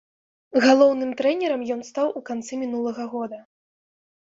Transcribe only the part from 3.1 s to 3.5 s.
года.